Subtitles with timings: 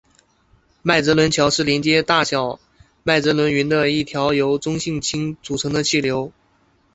[0.81, 2.59] 麦哲伦桥是连接大小
[3.03, 6.33] 麦哲伦云的一条由中性氢组成的气流。